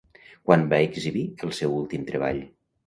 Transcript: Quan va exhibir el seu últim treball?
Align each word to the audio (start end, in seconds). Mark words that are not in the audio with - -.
Quan 0.47 0.63
va 0.71 0.79
exhibir 0.87 1.23
el 1.49 1.55
seu 1.61 1.79
últim 1.85 2.11
treball? 2.11 2.45